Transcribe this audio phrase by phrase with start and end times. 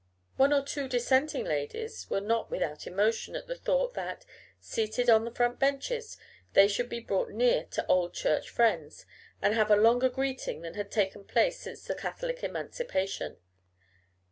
[0.35, 4.25] One or two Dissenting ladies were not without emotion at the thought that,
[4.59, 6.17] seated on the front benches,
[6.53, 9.05] they should be brought near to old Church friends,
[9.43, 13.37] and have a longer greeting than had taken place since the Catholic Emancipation.